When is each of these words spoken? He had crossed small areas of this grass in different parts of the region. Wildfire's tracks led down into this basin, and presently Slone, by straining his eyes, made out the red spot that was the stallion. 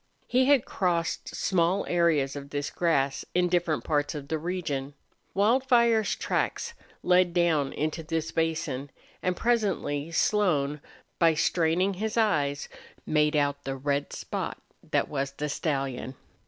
He 0.25 0.45
had 0.45 0.65
crossed 0.65 1.35
small 1.35 1.85
areas 1.87 2.35
of 2.35 2.49
this 2.49 2.71
grass 2.71 3.23
in 3.35 3.49
different 3.49 3.83
parts 3.83 4.15
of 4.15 4.29
the 4.29 4.39
region. 4.39 4.95
Wildfire's 5.35 6.15
tracks 6.15 6.73
led 7.03 7.35
down 7.35 7.71
into 7.73 8.01
this 8.01 8.31
basin, 8.31 8.89
and 9.21 9.37
presently 9.37 10.09
Slone, 10.11 10.81
by 11.19 11.35
straining 11.35 11.93
his 11.93 12.17
eyes, 12.17 12.67
made 13.05 13.35
out 13.35 13.63
the 13.63 13.75
red 13.75 14.11
spot 14.11 14.59
that 14.89 15.07
was 15.07 15.33
the 15.33 15.47
stallion. 15.49 16.15